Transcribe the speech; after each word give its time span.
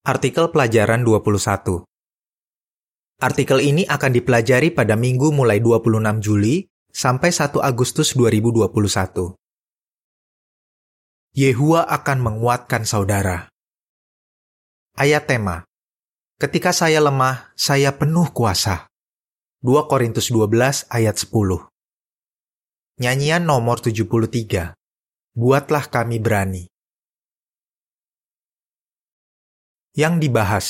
Artikel 0.00 0.48
pelajaran 0.48 1.04
21 1.04 1.84
Artikel 3.20 3.60
ini 3.60 3.84
akan 3.84 4.16
dipelajari 4.16 4.72
pada 4.72 4.96
minggu 4.96 5.28
mulai 5.28 5.60
26 5.60 6.24
Juli 6.24 6.64
sampai 6.88 7.28
1 7.28 7.60
Agustus 7.60 8.16
2021. 8.16 9.36
Yehua 11.36 11.84
akan 11.84 12.16
menguatkan 12.16 12.88
saudara. 12.88 13.52
Ayat 14.96 15.28
tema 15.28 15.68
Ketika 16.40 16.72
saya 16.72 17.04
lemah, 17.04 17.52
saya 17.52 17.92
penuh 17.92 18.32
kuasa. 18.32 18.88
2 19.60 19.84
Korintus 19.84 20.32
12 20.32 20.88
ayat 20.88 21.20
10 21.20 21.68
Nyanyian 23.04 23.44
nomor 23.44 23.84
73 23.84 24.72
Buatlah 25.36 25.84
kami 25.92 26.16
berani 26.16 26.72
Yang 29.90 30.14
dibahas 30.22 30.66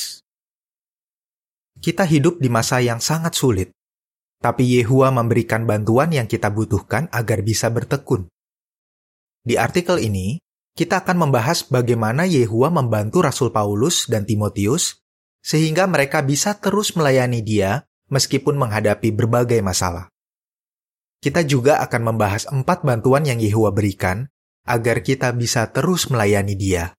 Kita 1.77 2.09
hidup 2.09 2.41
di 2.41 2.49
masa 2.49 2.81
yang 2.81 3.05
sangat 3.05 3.37
sulit, 3.37 3.69
tapi 4.41 4.65
Yehua 4.65 5.13
memberikan 5.13 5.69
bantuan 5.69 6.09
yang 6.09 6.25
kita 6.25 6.49
butuhkan 6.49 7.05
agar 7.13 7.45
bisa 7.45 7.69
bertekun. 7.69 8.33
Di 9.45 9.61
artikel 9.61 10.01
ini, 10.01 10.41
kita 10.73 11.05
akan 11.05 11.29
membahas 11.29 11.69
bagaimana 11.69 12.25
Yehua 12.25 12.73
membantu 12.73 13.21
Rasul 13.21 13.53
Paulus 13.53 14.09
dan 14.09 14.25
Timotius 14.25 15.05
sehingga 15.45 15.85
mereka 15.85 16.25
bisa 16.25 16.57
terus 16.57 16.97
melayani 16.97 17.45
dia 17.45 17.85
meskipun 18.09 18.57
menghadapi 18.57 19.13
berbagai 19.13 19.61
masalah. 19.61 20.09
Kita 21.21 21.45
juga 21.45 21.85
akan 21.85 22.17
membahas 22.17 22.49
empat 22.49 22.89
bantuan 22.89 23.29
yang 23.29 23.37
Yehua 23.37 23.69
berikan 23.69 24.33
agar 24.65 25.05
kita 25.05 25.37
bisa 25.37 25.69
terus 25.69 26.09
melayani 26.09 26.57
dia. 26.57 26.97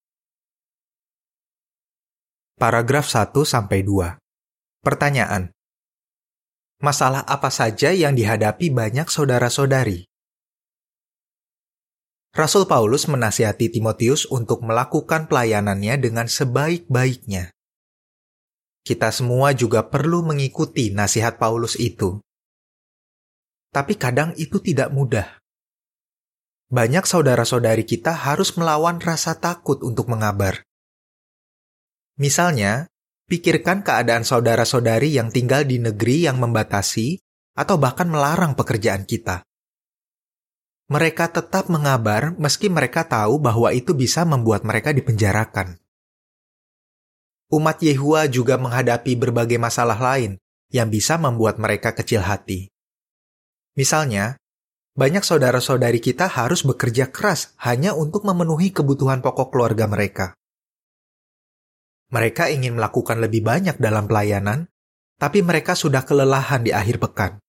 Paragraf 2.61 3.09
1 3.09 3.33
sampai 3.41 3.81
2. 3.81 4.21
Pertanyaan. 4.85 5.49
Masalah 6.77 7.25
apa 7.25 7.49
saja 7.49 7.89
yang 7.89 8.13
dihadapi 8.13 8.69
banyak 8.69 9.09
saudara-saudari? 9.09 10.05
Rasul 12.37 12.69
Paulus 12.69 13.09
menasihati 13.09 13.73
Timotius 13.73 14.29
untuk 14.29 14.61
melakukan 14.61 15.25
pelayanannya 15.25 16.05
dengan 16.05 16.29
sebaik-baiknya. 16.29 17.49
Kita 18.85 19.09
semua 19.09 19.57
juga 19.57 19.89
perlu 19.89 20.21
mengikuti 20.21 20.93
nasihat 20.93 21.41
Paulus 21.41 21.73
itu. 21.81 22.21
Tapi 23.73 23.97
kadang 23.97 24.37
itu 24.37 24.61
tidak 24.61 24.93
mudah. 24.93 25.41
Banyak 26.69 27.09
saudara-saudari 27.09 27.89
kita 27.89 28.13
harus 28.13 28.53
melawan 28.53 29.01
rasa 29.01 29.33
takut 29.41 29.81
untuk 29.81 30.13
mengabar. 30.13 30.61
Misalnya, 32.21 32.85
pikirkan 33.25 33.81
keadaan 33.81 34.21
saudara-saudari 34.21 35.17
yang 35.17 35.33
tinggal 35.33 35.65
di 35.65 35.81
negeri 35.81 36.29
yang 36.29 36.37
membatasi 36.37 37.17
atau 37.57 37.81
bahkan 37.81 38.05
melarang 38.05 38.53
pekerjaan 38.53 39.09
kita. 39.09 39.41
Mereka 40.93 41.33
tetap 41.33 41.65
mengabar 41.73 42.37
meski 42.37 42.69
mereka 42.69 43.09
tahu 43.09 43.41
bahwa 43.41 43.73
itu 43.73 43.97
bisa 43.97 44.21
membuat 44.21 44.61
mereka 44.61 44.93
dipenjarakan 44.93 45.81
umat 47.51 47.83
Yehua 47.83 48.31
juga 48.31 48.55
menghadapi 48.55 49.19
berbagai 49.19 49.59
masalah 49.59 49.99
lain 49.99 50.39
yang 50.71 50.87
bisa 50.87 51.19
membuat 51.19 51.59
mereka 51.59 51.91
kecil 51.91 52.23
hati. 52.23 52.71
Misalnya, 53.75 54.39
banyak 54.95 55.23
saudara-saudari 55.23 55.99
kita 55.99 56.31
harus 56.31 56.63
bekerja 56.63 57.11
keras 57.11 57.51
hanya 57.59 57.91
untuk 57.91 58.23
memenuhi 58.23 58.71
kebutuhan 58.71 59.19
pokok 59.19 59.51
keluarga 59.51 59.87
mereka. 59.87 60.35
Mereka 62.11 62.51
ingin 62.51 62.75
melakukan 62.75 63.23
lebih 63.23 63.41
banyak 63.47 63.79
dalam 63.79 64.05
pelayanan, 64.05 64.67
tapi 65.15 65.39
mereka 65.39 65.73
sudah 65.79 66.03
kelelahan 66.03 66.61
di 66.61 66.75
akhir 66.75 66.99
pekan. 66.99 67.39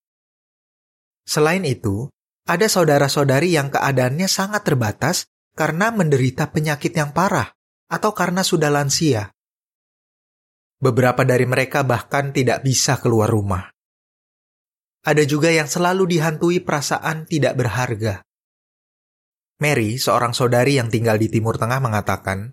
Selain 1.26 1.62
itu, 1.66 2.06
ada 2.46 2.66
saudara-saudari 2.66 3.54
yang 3.54 3.70
keadaannya 3.70 4.26
sangat 4.26 4.66
terbatas 4.66 5.30
karena 5.54 5.90
menderita 5.94 6.50
penyakit 6.50 6.94
yang 6.94 7.14
parah 7.14 7.50
atau 7.90 8.10
karena 8.14 8.42
sudah 8.42 8.70
lansia. 8.70 9.30
Beberapa 10.82 11.22
dari 11.22 11.46
mereka 11.46 11.86
bahkan 11.86 12.34
tidak 12.34 12.66
bisa 12.66 12.98
keluar 12.98 13.30
rumah. 13.30 13.70
Ada 15.02 15.26
juga 15.26 15.50
yang 15.50 15.66
selalu 15.66 16.18
dihantui 16.18 16.62
perasaan 16.62 17.26
tidak 17.26 17.58
berharga. 17.58 18.22
Mary, 19.62 19.98
seorang 19.98 20.34
saudari 20.34 20.78
yang 20.78 20.90
tinggal 20.90 21.18
di 21.18 21.30
Timur 21.30 21.54
Tengah, 21.54 21.78
mengatakan, 21.78 22.50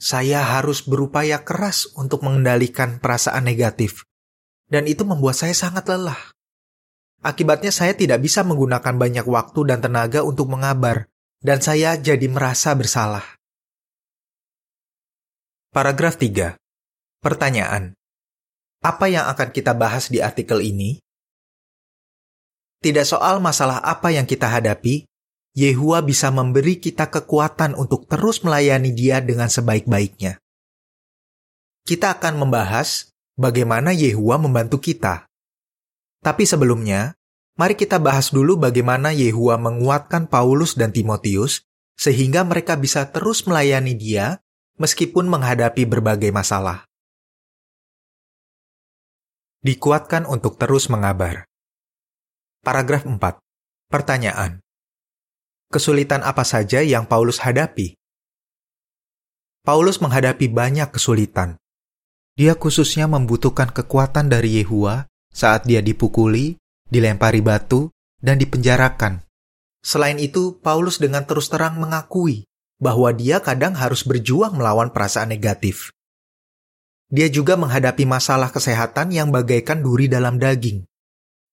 "Saya 0.00 0.42
harus 0.42 0.84
berupaya 0.84 1.42
keras 1.42 1.88
untuk 1.94 2.22
mengendalikan 2.26 2.98
perasaan 2.98 3.46
negatif, 3.46 4.04
dan 4.68 4.84
itu 4.90 5.06
membuat 5.06 5.38
saya 5.38 5.54
sangat 5.56 5.88
lelah. 5.88 6.18
Akibatnya, 7.24 7.72
saya 7.72 7.96
tidak 7.96 8.20
bisa 8.20 8.44
menggunakan 8.44 8.94
banyak 9.00 9.24
waktu 9.24 9.60
dan 9.70 9.80
tenaga 9.80 10.20
untuk 10.20 10.50
mengabar, 10.52 11.08
dan 11.40 11.62
saya 11.64 11.96
jadi 11.96 12.26
merasa 12.28 12.76
bersalah." 12.76 13.24
Paragraf 15.74 16.14
3 16.20 16.54
Pertanyaan: 17.24 17.96
Apa 18.84 19.08
yang 19.08 19.24
akan 19.26 19.48
kita 19.48 19.72
bahas 19.72 20.12
di 20.12 20.20
artikel 20.20 20.60
ini? 20.60 21.00
Tidak 22.84 23.02
soal 23.08 23.40
masalah 23.40 23.80
apa 23.80 24.12
yang 24.12 24.28
kita 24.28 24.44
hadapi, 24.44 25.08
Yehua 25.54 26.02
bisa 26.02 26.34
memberi 26.34 26.82
kita 26.82 27.08
kekuatan 27.14 27.78
untuk 27.78 28.10
terus 28.10 28.42
melayani 28.42 28.90
Dia 28.90 29.22
dengan 29.22 29.46
sebaik-baiknya. 29.46 30.42
Kita 31.86 32.18
akan 32.18 32.42
membahas 32.42 33.14
bagaimana 33.38 33.94
Yehua 33.94 34.34
membantu 34.42 34.82
kita. 34.82 35.30
Tapi 36.18 36.42
sebelumnya, 36.42 37.14
mari 37.54 37.78
kita 37.78 38.02
bahas 38.02 38.34
dulu 38.34 38.58
bagaimana 38.58 39.14
Yehua 39.14 39.54
menguatkan 39.60 40.26
Paulus 40.26 40.74
dan 40.74 40.90
Timotius 40.90 41.62
sehingga 41.94 42.42
mereka 42.42 42.74
bisa 42.74 43.06
terus 43.14 43.46
melayani 43.46 43.94
Dia 43.94 44.42
meskipun 44.82 45.30
menghadapi 45.30 45.86
berbagai 45.86 46.34
masalah 46.34 46.82
dikuatkan 49.64 50.28
untuk 50.28 50.60
terus 50.60 50.92
mengabar. 50.92 51.48
Paragraf 52.60 53.08
4. 53.08 53.16
Pertanyaan. 53.88 54.63
Kesulitan 55.74 56.22
apa 56.22 56.46
saja 56.46 56.86
yang 56.86 57.02
Paulus 57.02 57.42
hadapi? 57.42 57.98
Paulus 59.66 59.98
menghadapi 59.98 60.46
banyak 60.46 60.94
kesulitan. 60.94 61.58
Dia 62.38 62.54
khususnya 62.54 63.10
membutuhkan 63.10 63.74
kekuatan 63.74 64.30
dari 64.30 64.62
Yehua 64.62 65.10
saat 65.34 65.66
dia 65.66 65.82
dipukuli, 65.82 66.62
dilempari 66.86 67.42
batu, 67.42 67.90
dan 68.22 68.38
dipenjarakan. 68.38 69.26
Selain 69.82 70.14
itu, 70.22 70.62
Paulus 70.62 71.02
dengan 71.02 71.26
terus 71.26 71.50
terang 71.50 71.74
mengakui 71.82 72.46
bahwa 72.78 73.10
dia 73.10 73.42
kadang 73.42 73.74
harus 73.74 74.06
berjuang 74.06 74.54
melawan 74.54 74.94
perasaan 74.94 75.34
negatif. 75.34 75.90
Dia 77.10 77.26
juga 77.26 77.58
menghadapi 77.58 78.06
masalah 78.06 78.54
kesehatan 78.54 79.10
yang 79.10 79.34
bagaikan 79.34 79.82
duri 79.82 80.06
dalam 80.06 80.38
daging. 80.38 80.86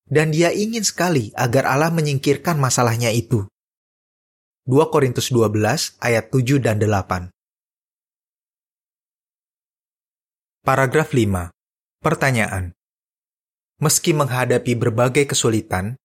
Dan 0.06 0.30
dia 0.30 0.54
ingin 0.54 0.86
sekali 0.86 1.34
agar 1.34 1.66
Allah 1.66 1.90
menyingkirkan 1.90 2.62
masalahnya 2.62 3.10
itu. 3.10 3.50
2 4.72 4.88
Korintus 4.88 5.36
12 5.36 6.00
ayat 6.00 6.32
7 6.32 6.64
dan 6.64 6.80
8. 6.80 7.28
Paragraf 10.64 11.12
5. 11.12 11.52
Pertanyaan. 12.00 12.72
Meski 13.84 14.16
menghadapi 14.16 14.80
berbagai 14.80 15.28
kesulitan, 15.28 16.00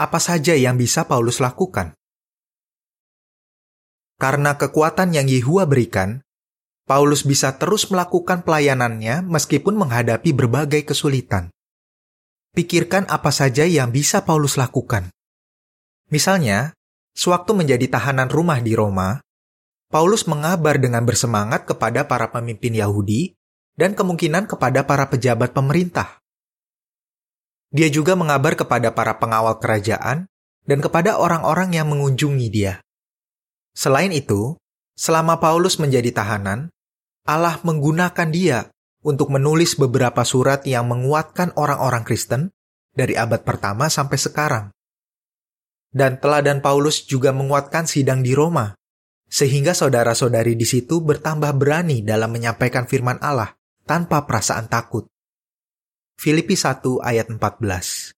apa 0.00 0.16
saja 0.16 0.56
yang 0.56 0.80
bisa 0.80 1.04
Paulus 1.04 1.44
lakukan? 1.44 1.92
Karena 4.16 4.56
kekuatan 4.56 5.12
yang 5.12 5.28
Yehua 5.28 5.68
berikan, 5.68 6.24
Paulus 6.88 7.20
bisa 7.20 7.60
terus 7.60 7.84
melakukan 7.92 8.48
pelayanannya 8.48 9.28
meskipun 9.28 9.76
menghadapi 9.76 10.32
berbagai 10.32 10.88
kesulitan. 10.88 11.52
Pikirkan 12.56 13.12
apa 13.12 13.28
saja 13.28 13.68
yang 13.68 13.92
bisa 13.92 14.24
Paulus 14.24 14.56
lakukan. 14.56 15.12
Misalnya, 16.08 16.72
sewaktu 17.16 17.56
menjadi 17.56 17.88
tahanan 17.88 18.28
rumah 18.28 18.60
di 18.60 18.76
Roma, 18.76 19.24
Paulus 19.88 20.28
mengabar 20.28 20.76
dengan 20.76 21.08
bersemangat 21.08 21.64
kepada 21.64 22.04
para 22.04 22.28
pemimpin 22.28 22.76
Yahudi 22.76 23.32
dan 23.74 23.96
kemungkinan 23.96 24.44
kepada 24.44 24.84
para 24.84 25.08
pejabat 25.08 25.56
pemerintah. 25.56 26.20
Dia 27.72 27.88
juga 27.88 28.14
mengabar 28.14 28.54
kepada 28.54 28.92
para 28.92 29.16
pengawal 29.16 29.56
kerajaan 29.56 30.28
dan 30.68 30.78
kepada 30.84 31.16
orang-orang 31.16 31.72
yang 31.74 31.88
mengunjungi 31.88 32.48
dia. 32.52 32.84
Selain 33.72 34.12
itu, 34.12 34.56
selama 34.96 35.40
Paulus 35.40 35.80
menjadi 35.80 36.12
tahanan, 36.12 36.68
Allah 37.26 37.58
menggunakan 37.64 38.28
dia 38.30 38.58
untuk 39.06 39.30
menulis 39.30 39.78
beberapa 39.78 40.26
surat 40.26 40.66
yang 40.66 40.90
menguatkan 40.90 41.54
orang-orang 41.54 42.02
Kristen 42.02 42.50
dari 42.90 43.14
abad 43.14 43.46
pertama 43.46 43.86
sampai 43.86 44.18
sekarang. 44.18 44.75
Dan 45.90 46.20
teladan 46.20 46.60
Paulus 46.60 47.06
juga 47.06 47.32
menguatkan 47.32 47.88
sidang 47.88 48.20
di 48.20 48.36
Roma, 48.36 48.76
sehingga 49.26 49.74
saudara-saudari 49.74 50.54
di 50.54 50.66
situ 50.66 51.02
bertambah 51.02 51.50
berani 51.58 52.06
dalam 52.06 52.30
menyampaikan 52.30 52.86
firman 52.86 53.18
Allah 53.18 53.54
tanpa 53.82 54.22
perasaan 54.26 54.70
takut. 54.70 55.06
Filipi 56.16 56.56
1 56.56 56.82
ayat 57.04 57.28
14 57.28 58.16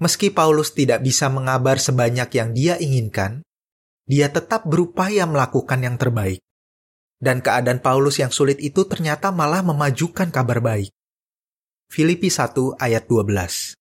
Meski 0.00 0.32
Paulus 0.32 0.72
tidak 0.72 1.04
bisa 1.04 1.28
mengabar 1.28 1.76
sebanyak 1.76 2.32
yang 2.32 2.56
dia 2.56 2.80
inginkan, 2.80 3.44
dia 4.08 4.32
tetap 4.32 4.64
berupaya 4.64 5.28
melakukan 5.28 5.76
yang 5.84 6.00
terbaik. 6.00 6.40
Dan 7.20 7.44
keadaan 7.44 7.84
Paulus 7.84 8.16
yang 8.16 8.32
sulit 8.32 8.56
itu 8.64 8.88
ternyata 8.88 9.28
malah 9.28 9.60
memajukan 9.60 10.32
kabar 10.32 10.64
baik. 10.64 10.88
Filipi 11.92 12.32
1 12.32 12.80
ayat 12.80 13.04
12 13.04 13.79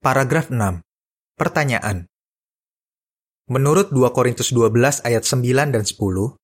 Paragraf 0.00 0.48
6 0.48 0.80
Pertanyaan 1.36 2.08
Menurut 3.52 3.92
2 3.92 4.00
Korintus 4.16 4.48
12 4.48 5.04
ayat 5.04 5.28
9 5.28 5.76
dan 5.76 5.84
10, 5.84 6.40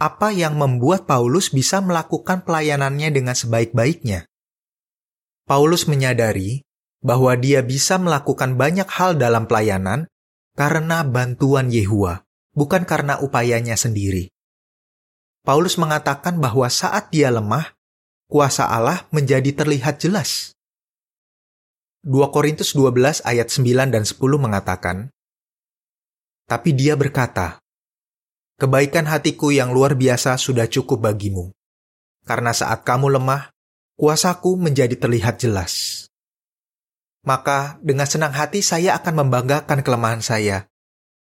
apa 0.00 0.32
yang 0.32 0.56
membuat 0.56 1.04
Paulus 1.04 1.52
bisa 1.52 1.84
melakukan 1.84 2.48
pelayanannya 2.48 3.12
dengan 3.12 3.36
sebaik-baiknya? 3.36 4.24
Paulus 5.44 5.84
menyadari 5.84 6.64
bahwa 7.04 7.36
dia 7.36 7.60
bisa 7.60 8.00
melakukan 8.00 8.56
banyak 8.56 8.88
hal 8.88 9.20
dalam 9.20 9.44
pelayanan 9.44 10.08
karena 10.56 11.04
bantuan 11.04 11.68
Yehua, 11.68 12.24
bukan 12.56 12.88
karena 12.88 13.20
upayanya 13.20 13.76
sendiri. 13.76 14.32
Paulus 15.44 15.76
mengatakan 15.76 16.40
bahwa 16.40 16.64
saat 16.72 17.12
dia 17.12 17.28
lemah, 17.28 17.76
kuasa 18.32 18.64
Allah 18.64 19.04
menjadi 19.12 19.52
terlihat 19.52 20.00
jelas. 20.00 20.55
2 22.06 22.22
Korintus 22.30 22.70
12 22.78 23.26
ayat 23.26 23.50
9 23.50 23.90
dan 23.90 24.06
10 24.06 24.14
mengatakan, 24.38 25.10
Tapi 26.46 26.70
dia 26.70 26.94
berkata, 26.94 27.58
Kebaikan 28.62 29.10
hatiku 29.10 29.50
yang 29.50 29.74
luar 29.74 29.98
biasa 29.98 30.38
sudah 30.38 30.70
cukup 30.70 31.02
bagimu. 31.02 31.50
Karena 32.22 32.54
saat 32.54 32.86
kamu 32.86 33.18
lemah, 33.18 33.50
kuasaku 33.98 34.54
menjadi 34.54 34.94
terlihat 34.94 35.42
jelas. 35.42 36.06
Maka 37.26 37.74
dengan 37.82 38.06
senang 38.06 38.30
hati 38.30 38.62
saya 38.62 38.94
akan 39.02 39.26
membanggakan 39.26 39.82
kelemahan 39.82 40.22
saya, 40.22 40.70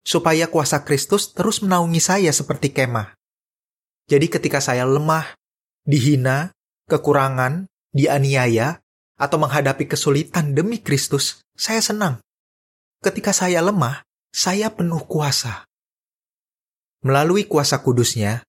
supaya 0.04 0.52
kuasa 0.52 0.84
Kristus 0.84 1.32
terus 1.32 1.64
menaungi 1.64 2.04
saya 2.04 2.28
seperti 2.28 2.76
kemah. 2.76 3.16
Jadi 4.04 4.28
ketika 4.28 4.60
saya 4.60 4.84
lemah, 4.84 5.32
dihina, 5.88 6.52
kekurangan, 6.92 7.72
dianiaya, 7.96 8.83
atau 9.24 9.40
menghadapi 9.40 9.88
kesulitan 9.88 10.52
demi 10.52 10.84
Kristus, 10.84 11.40
saya 11.56 11.80
senang. 11.80 12.20
Ketika 13.00 13.32
saya 13.32 13.64
lemah, 13.64 14.04
saya 14.28 14.68
penuh 14.68 15.00
kuasa. 15.08 15.64
Melalui 17.00 17.48
kuasa 17.48 17.80
kudusnya, 17.80 18.44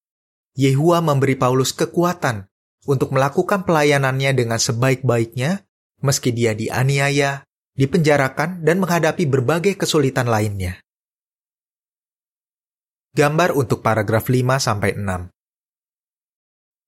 Yehua 0.55 1.03
memberi 1.03 1.35
Paulus 1.35 1.75
kekuatan 1.75 2.47
untuk 2.87 3.11
melakukan 3.11 3.67
pelayanannya 3.67 4.31
dengan 4.31 4.59
sebaik-baiknya, 4.59 5.67
meski 5.99 6.31
dia 6.31 6.55
dianiaya, 6.55 7.43
dipenjarakan, 7.75 8.63
dan 8.63 8.79
menghadapi 8.79 9.27
berbagai 9.27 9.75
kesulitan 9.75 10.31
lainnya. 10.31 10.79
Gambar 13.15 13.55
untuk 13.55 13.79
paragraf 13.79 14.27
5-6 14.27 14.95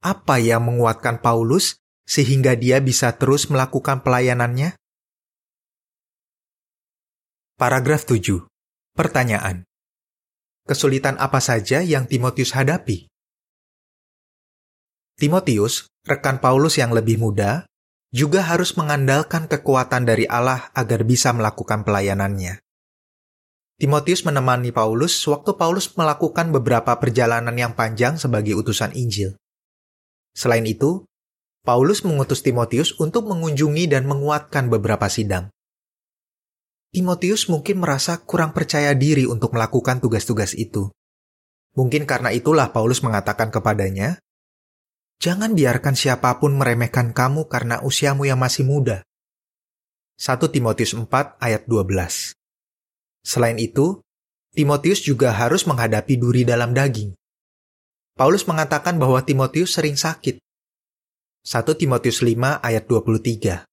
Apa 0.03 0.35
yang 0.39 0.63
menguatkan 0.67 1.19
Paulus 1.23 1.79
sehingga 2.07 2.55
dia 2.55 2.79
bisa 2.79 3.11
terus 3.19 3.51
melakukan 3.51 3.99
pelayanannya? 3.99 4.79
Paragraf 7.59 8.07
7. 8.07 8.47
Pertanyaan 8.95 9.67
kesulitan 10.67 11.15
apa 11.15 11.39
saja 11.39 11.79
yang 11.79 12.05
Timotius 12.05 12.51
hadapi? 12.51 13.07
Timotius, 15.17 15.89
rekan 16.05 16.37
Paulus 16.37 16.77
yang 16.77 16.93
lebih 16.93 17.17
muda, 17.17 17.65
juga 18.13 18.45
harus 18.45 18.75
mengandalkan 18.77 19.49
kekuatan 19.49 20.05
dari 20.05 20.29
Allah 20.29 20.69
agar 20.75 21.01
bisa 21.07 21.33
melakukan 21.33 21.81
pelayanannya. 21.87 22.61
Timotius 23.77 24.25
menemani 24.25 24.69
Paulus 24.69 25.17
sewaktu 25.17 25.57
Paulus 25.57 25.89
melakukan 25.97 26.53
beberapa 26.53 26.93
perjalanan 27.01 27.53
yang 27.57 27.73
panjang 27.73 28.17
sebagai 28.21 28.53
utusan 28.57 28.93
Injil. 28.93 29.37
Selain 30.37 30.65
itu, 30.65 31.05
Paulus 31.67 32.07
mengutus 32.07 32.39
Timotius 32.39 32.95
untuk 32.95 33.27
mengunjungi 33.27 33.91
dan 33.91 34.07
menguatkan 34.07 34.71
beberapa 34.71 35.11
sidang. 35.11 35.51
Timotius 36.95 37.51
mungkin 37.51 37.83
merasa 37.83 38.23
kurang 38.23 38.55
percaya 38.55 38.95
diri 38.95 39.27
untuk 39.27 39.51
melakukan 39.51 39.99
tugas-tugas 39.99 40.55
itu. 40.55 40.87
Mungkin 41.75 42.07
karena 42.07 42.31
itulah 42.31 42.71
Paulus 42.71 43.03
mengatakan 43.03 43.51
kepadanya, 43.51 44.15
Jangan 45.19 45.59
biarkan 45.59 45.91
siapa 45.99 46.39
pun 46.39 46.55
meremehkan 46.55 47.11
kamu 47.11 47.51
karena 47.51 47.83
usiamu 47.83 48.23
yang 48.23 48.39
masih 48.39 48.63
muda. 48.63 49.03
1 50.15 50.39
Timotius 50.47 50.95
4 50.95 51.03
ayat 51.43 51.67
12 51.67 52.31
Selain 53.27 53.59
itu, 53.59 53.99
Timotius 54.55 55.03
juga 55.03 55.35
harus 55.35 55.67
menghadapi 55.67 56.15
duri 56.15 56.47
dalam 56.47 56.71
daging. 56.71 57.11
Paulus 58.15 58.47
mengatakan 58.47 58.95
bahwa 58.95 59.19
Timotius 59.19 59.75
sering 59.75 59.99
sakit. 59.99 60.46
1 61.47 61.63
Timotius 61.79 62.19
5 62.19 62.59
ayat 62.59 62.91
23 62.91 63.63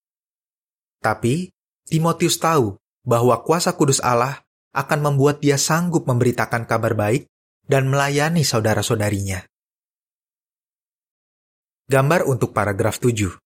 Tapi, 1.03 1.51
Timotius 1.83 2.39
tahu 2.39 2.79
bahwa 3.03 3.35
kuasa 3.43 3.75
kudus 3.75 3.99
Allah 3.99 4.47
akan 4.71 5.11
membuat 5.11 5.43
dia 5.43 5.59
sanggup 5.59 6.07
memberitakan 6.07 6.71
kabar 6.71 6.95
baik 6.95 7.27
dan 7.67 7.91
melayani 7.91 8.47
saudara-saudarinya. 8.47 9.43
Gambar 11.91 12.31
untuk 12.31 12.55
paragraf 12.55 13.03
7. 13.03 13.43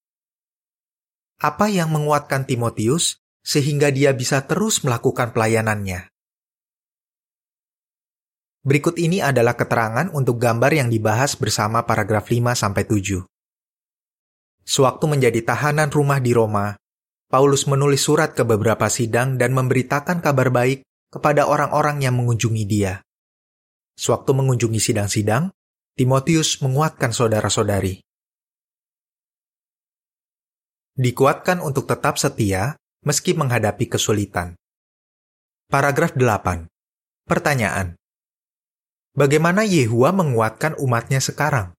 Apa 1.40 1.72
yang 1.72 1.88
menguatkan 1.88 2.44
Timotius 2.44 3.24
sehingga 3.40 3.88
dia 3.88 4.12
bisa 4.12 4.44
terus 4.44 4.84
melakukan 4.84 5.32
pelayanannya? 5.32 6.04
Berikut 8.60 9.00
ini 9.00 9.24
adalah 9.24 9.56
keterangan 9.56 10.12
untuk 10.12 10.36
gambar 10.36 10.76
yang 10.76 10.92
dibahas 10.92 11.32
bersama 11.32 11.88
paragraf 11.88 12.28
5 12.28 12.52
sampai 12.52 12.84
7. 12.84 13.24
Sewaktu 14.68 15.08
menjadi 15.08 15.40
tahanan 15.40 15.88
rumah 15.88 16.20
di 16.20 16.36
Roma, 16.36 16.76
Paulus 17.32 17.64
menulis 17.64 18.04
surat 18.04 18.36
ke 18.36 18.44
beberapa 18.44 18.92
sidang 18.92 19.40
dan 19.40 19.56
memberitakan 19.56 20.20
kabar 20.20 20.52
baik 20.52 20.84
kepada 21.08 21.48
orang-orang 21.48 22.04
yang 22.04 22.20
mengunjungi 22.20 22.64
dia. 22.68 23.00
Sewaktu 23.96 24.36
mengunjungi 24.36 24.76
sidang-sidang, 24.76 25.48
Timotius 25.96 26.60
menguatkan 26.60 27.16
saudara-saudari. 27.16 28.04
Dikuatkan 31.00 31.64
untuk 31.64 31.88
tetap 31.88 32.20
setia 32.20 32.76
meski 33.08 33.32
menghadapi 33.32 33.88
kesulitan. 33.88 34.52
Paragraf 35.72 36.12
8. 36.12 36.68
Pertanyaan. 37.24 37.96
Bagaimana 39.16 39.64
Yehua 39.64 40.12
menguatkan 40.12 40.76
umatnya 40.76 41.24
sekarang? 41.24 41.72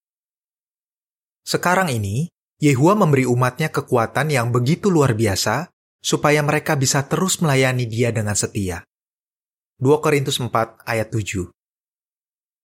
Sekarang 1.46 1.88
ini, 1.88 2.28
Yehua 2.60 2.92
memberi 2.92 3.24
umatnya 3.24 3.72
kekuatan 3.72 4.28
yang 4.28 4.52
begitu 4.52 4.92
luar 4.92 5.16
biasa 5.16 5.72
supaya 6.04 6.44
mereka 6.44 6.76
bisa 6.76 7.00
terus 7.08 7.40
melayani 7.40 7.88
dia 7.88 8.12
dengan 8.12 8.36
setia. 8.36 8.84
2 9.80 9.88
Korintus 10.04 10.36
4 10.36 10.84
ayat 10.84 11.08
7 11.08 11.48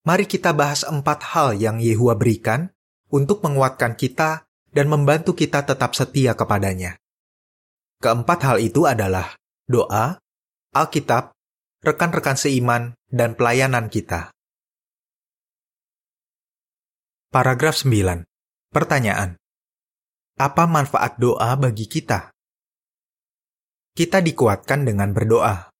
Mari 0.04 0.28
kita 0.28 0.52
bahas 0.52 0.84
empat 0.84 1.32
hal 1.32 1.56
yang 1.56 1.80
Yehua 1.80 2.12
berikan 2.12 2.68
untuk 3.08 3.40
menguatkan 3.40 3.96
kita 3.96 4.44
dan 4.68 4.92
membantu 4.92 5.32
kita 5.32 5.64
tetap 5.64 5.96
setia 5.96 6.36
kepadanya. 6.36 7.00
Keempat 8.04 8.38
hal 8.44 8.56
itu 8.60 8.84
adalah 8.84 9.32
doa, 9.64 10.20
Alkitab, 10.76 11.32
rekan-rekan 11.80 12.36
seiman, 12.36 12.92
dan 13.08 13.32
pelayanan 13.32 13.88
kita. 13.88 14.28
Paragraf 17.32 17.80
9. 17.80 18.28
Pertanyaan. 18.76 19.40
Apa 20.36 20.68
manfaat 20.68 21.16
doa 21.16 21.56
bagi 21.56 21.88
kita? 21.88 22.28
Kita 23.96 24.20
dikuatkan 24.20 24.84
dengan 24.84 25.16
berdoa. 25.16 25.72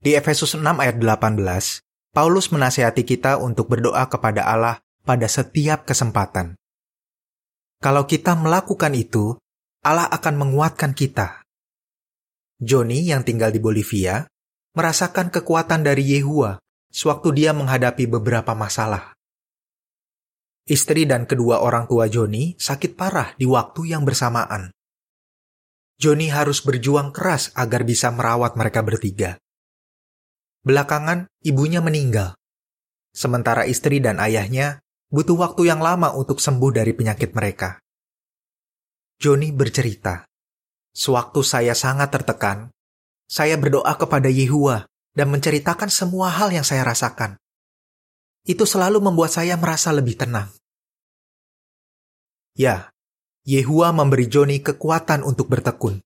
Di 0.00 0.16
Efesus 0.16 0.56
6 0.56 0.64
ayat 0.64 0.96
18, 0.96 1.84
Paulus 2.16 2.48
menasihati 2.48 3.04
kita 3.04 3.36
untuk 3.36 3.68
berdoa 3.68 4.08
kepada 4.08 4.48
Allah 4.48 4.80
pada 5.04 5.28
setiap 5.28 5.84
kesempatan. 5.84 6.56
Kalau 7.84 8.08
kita 8.08 8.32
melakukan 8.40 8.96
itu, 8.96 9.36
Allah 9.84 10.08
akan 10.08 10.34
menguatkan 10.40 10.96
kita. 10.96 11.44
Joni 12.56 13.04
yang 13.04 13.20
tinggal 13.20 13.52
di 13.52 13.60
Bolivia 13.60 14.24
merasakan 14.72 15.28
kekuatan 15.28 15.84
dari 15.84 16.16
Yehua 16.16 16.56
sewaktu 16.88 17.36
dia 17.36 17.52
menghadapi 17.52 18.08
beberapa 18.08 18.56
masalah. 18.56 19.15
Istri 20.66 21.06
dan 21.06 21.30
kedua 21.30 21.62
orang 21.62 21.86
tua 21.86 22.10
Joni 22.10 22.58
sakit 22.58 22.98
parah 22.98 23.38
di 23.38 23.46
waktu 23.46 23.94
yang 23.94 24.02
bersamaan. 24.02 24.74
Joni 25.96 26.26
harus 26.26 26.58
berjuang 26.66 27.14
keras 27.14 27.54
agar 27.54 27.86
bisa 27.86 28.10
merawat 28.10 28.58
mereka 28.58 28.82
bertiga. 28.82 29.38
Belakangan, 30.66 31.30
ibunya 31.46 31.78
meninggal. 31.78 32.34
Sementara 33.14 33.62
istri 33.70 34.02
dan 34.02 34.18
ayahnya 34.18 34.82
butuh 35.06 35.38
waktu 35.38 35.70
yang 35.70 35.78
lama 35.78 36.10
untuk 36.18 36.42
sembuh 36.42 36.74
dari 36.74 36.90
penyakit 36.92 37.30
mereka. 37.30 37.78
Joni 39.22 39.54
bercerita, 39.54 40.26
Sewaktu 40.96 41.44
saya 41.46 41.76
sangat 41.76 42.08
tertekan, 42.08 42.72
saya 43.28 43.54
berdoa 43.60 43.94
kepada 44.00 44.32
Yehua 44.32 44.88
dan 45.14 45.28
menceritakan 45.28 45.92
semua 45.92 46.32
hal 46.32 46.50
yang 46.50 46.64
saya 46.64 46.88
rasakan. 46.88 47.38
Itu 48.46 48.62
selalu 48.62 49.02
membuat 49.02 49.34
saya 49.34 49.58
merasa 49.58 49.90
lebih 49.90 50.14
tenang. 50.14 50.48
Ya, 52.54 52.94
Yehua 53.42 53.90
memberi 53.90 54.30
Joni 54.30 54.62
kekuatan 54.62 55.26
untuk 55.26 55.50
bertekun. 55.50 56.00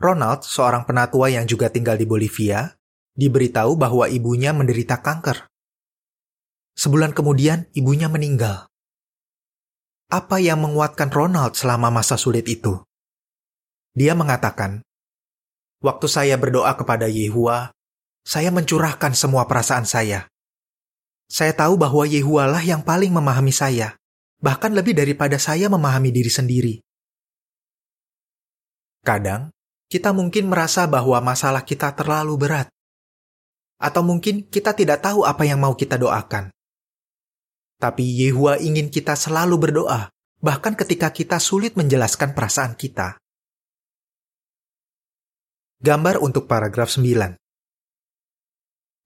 Ronald, 0.00 0.46
seorang 0.46 0.88
penatua 0.88 1.28
yang 1.28 1.44
juga 1.44 1.68
tinggal 1.68 2.00
di 2.00 2.08
Bolivia, 2.08 2.72
diberitahu 3.18 3.76
bahwa 3.76 4.08
ibunya 4.08 4.56
menderita 4.56 5.02
kanker. 5.04 5.44
Sebulan 6.72 7.12
kemudian, 7.12 7.68
ibunya 7.76 8.08
meninggal. 8.08 8.70
Apa 10.08 10.40
yang 10.40 10.64
menguatkan 10.64 11.12
Ronald 11.12 11.54
selama 11.54 11.92
masa 11.92 12.16
sulit 12.16 12.48
itu? 12.48 12.80
Dia 13.92 14.16
mengatakan, 14.16 14.80
Waktu 15.84 16.06
saya 16.08 16.40
berdoa 16.40 16.72
kepada 16.76 17.06
Yehua, 17.06 17.72
saya 18.24 18.48
mencurahkan 18.48 19.12
semua 19.12 19.44
perasaan 19.44 19.84
saya. 19.84 20.28
Saya 21.30 21.54
tahu 21.54 21.78
bahwa 21.78 22.02
Yehua 22.10 22.50
lah 22.50 22.58
yang 22.58 22.82
paling 22.82 23.14
memahami 23.14 23.54
saya, 23.54 23.94
bahkan 24.42 24.74
lebih 24.74 24.98
daripada 24.98 25.38
saya 25.38 25.70
memahami 25.70 26.10
diri 26.10 26.26
sendiri. 26.26 26.74
Kadang, 29.06 29.54
kita 29.86 30.10
mungkin 30.10 30.50
merasa 30.50 30.90
bahwa 30.90 31.22
masalah 31.22 31.62
kita 31.62 31.94
terlalu 31.94 32.34
berat. 32.34 32.66
Atau 33.78 34.02
mungkin 34.02 34.50
kita 34.50 34.74
tidak 34.74 35.06
tahu 35.06 35.22
apa 35.22 35.46
yang 35.46 35.62
mau 35.62 35.78
kita 35.78 35.94
doakan. 35.96 36.50
Tapi 37.80 38.04
Yehua 38.26 38.60
ingin 38.60 38.92
kita 38.92 39.16
selalu 39.16 39.56
berdoa, 39.56 40.12
bahkan 40.42 40.76
ketika 40.76 41.14
kita 41.14 41.40
sulit 41.40 41.78
menjelaskan 41.80 42.36
perasaan 42.36 42.76
kita. 42.76 43.16
Gambar 45.80 46.20
untuk 46.20 46.44
paragraf 46.44 46.92
9. 46.92 47.39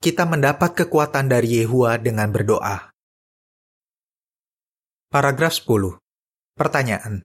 Kita 0.05 0.29
mendapat 0.29 0.85
kekuatan 0.85 1.33
dari 1.33 1.65
Yehua 1.65 1.97
dengan 1.97 2.29
berdoa. 2.29 2.93
Paragraf 5.09 5.57
10. 5.65 5.97
Pertanyaan. 6.53 7.25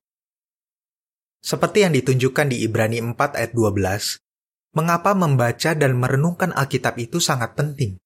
Seperti 1.43 1.83
yang 1.83 1.91
ditunjukkan 1.91 2.47
di 2.47 2.63
Ibrani 2.63 3.03
4 3.03 3.35
ayat 3.35 3.51
12, 3.51 4.23
mengapa 4.79 5.11
membaca 5.11 5.75
dan 5.75 5.91
merenungkan 5.91 6.55
Alkitab 6.55 6.95
itu 7.03 7.19
sangat 7.19 7.51
penting? 7.59 7.99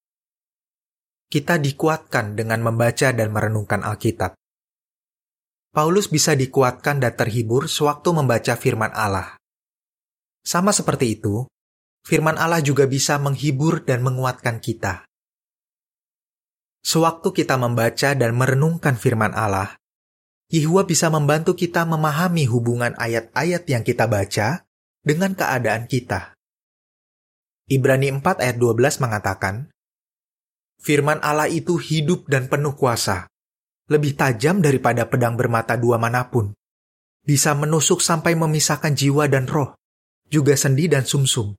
Kita 1.29 1.61
dikuatkan 1.61 2.33
dengan 2.33 2.65
membaca 2.65 3.13
dan 3.13 3.29
merenungkan 3.29 3.85
Alkitab. 3.85 4.33
Paulus 5.69 6.09
bisa 6.09 6.33
dikuatkan 6.33 6.97
dan 6.97 7.13
terhibur 7.13 7.69
sewaktu 7.69 8.09
membaca 8.09 8.57
firman 8.57 8.89
Allah. 8.97 9.37
Sama 10.41 10.73
seperti 10.73 11.21
itu, 11.21 11.45
firman 12.03 12.35
Allah 12.35 12.59
juga 12.59 12.83
bisa 12.85 13.15
menghibur 13.17 13.83
dan 13.87 14.03
menguatkan 14.03 14.59
kita. 14.59 15.07
Sewaktu 16.83 17.31
kita 17.31 17.55
membaca 17.55 18.11
dan 18.11 18.35
merenungkan 18.35 18.99
firman 18.99 19.31
Allah, 19.31 19.79
Yehua 20.51 20.83
bisa 20.83 21.07
membantu 21.07 21.55
kita 21.55 21.87
memahami 21.87 22.45
hubungan 22.45 22.93
ayat-ayat 22.99 23.63
yang 23.71 23.81
kita 23.81 24.05
baca 24.05 24.67
dengan 25.01 25.33
keadaan 25.33 25.87
kita. 25.87 26.35
Ibrani 27.71 28.11
4 28.11 28.43
ayat 28.43 28.59
12 28.59 28.99
mengatakan, 28.99 29.71
Firman 30.83 31.23
Allah 31.23 31.47
itu 31.47 31.79
hidup 31.79 32.27
dan 32.27 32.51
penuh 32.51 32.75
kuasa, 32.75 33.31
lebih 33.87 34.19
tajam 34.19 34.59
daripada 34.59 35.07
pedang 35.07 35.39
bermata 35.39 35.79
dua 35.79 35.95
mana 35.95 36.27
pun, 36.27 36.51
bisa 37.23 37.55
menusuk 37.55 38.03
sampai 38.03 38.35
memisahkan 38.35 38.91
jiwa 38.91 39.31
dan 39.31 39.47
roh, 39.47 39.79
juga 40.27 40.59
sendi 40.59 40.91
dan 40.91 41.07
sumsum, 41.07 41.55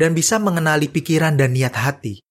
dan 0.00 0.16
bisa 0.16 0.40
mengenali 0.40 0.88
pikiran 0.88 1.36
dan 1.36 1.52
niat 1.52 1.76
hati. 1.76 2.24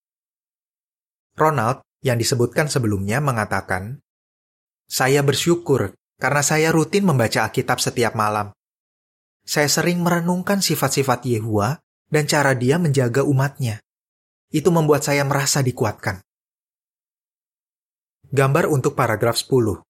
Ronald, 1.38 1.86
yang 2.02 2.18
disebutkan 2.18 2.66
sebelumnya, 2.66 3.22
mengatakan, 3.22 4.02
Saya 4.90 5.22
bersyukur 5.22 5.94
karena 6.18 6.42
saya 6.42 6.74
rutin 6.74 7.06
membaca 7.06 7.46
Alkitab 7.46 7.78
setiap 7.78 8.18
malam. 8.18 8.50
Saya 9.46 9.70
sering 9.70 10.02
merenungkan 10.02 10.66
sifat-sifat 10.66 11.30
Yehua 11.30 11.78
dan 12.10 12.26
cara 12.26 12.58
dia 12.58 12.82
menjaga 12.82 13.22
umatnya. 13.22 13.78
Itu 14.50 14.74
membuat 14.74 15.06
saya 15.06 15.22
merasa 15.22 15.62
dikuatkan. 15.62 16.26
Gambar 18.34 18.66
untuk 18.66 18.98
paragraf 18.98 19.38
10. 19.38 19.86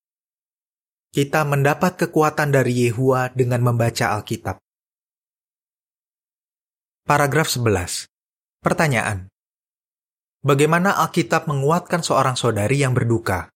Kita 1.16 1.48
mendapat 1.48 1.96
kekuatan 1.96 2.52
dari 2.52 2.88
Yehua 2.88 3.32
dengan 3.32 3.64
membaca 3.64 4.20
Alkitab. 4.20 4.60
Paragraf 7.10 7.50
11. 7.50 8.06
Pertanyaan. 8.62 9.34
Bagaimana 10.46 10.94
Alkitab 10.94 11.50
menguatkan 11.50 12.06
seorang 12.06 12.38
saudari 12.38 12.86
yang 12.86 12.94
berduka? 12.94 13.50